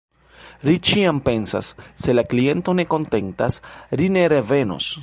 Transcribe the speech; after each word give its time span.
Ri 0.69 0.73
ĉiam 0.91 1.19
pensas 1.27 1.69
"Se 2.05 2.17
la 2.17 2.25
kliento 2.33 2.77
ne 2.81 2.87
kontentas, 2.95 3.63
ri 4.03 4.11
ne 4.19 4.27
revenos". 4.37 4.93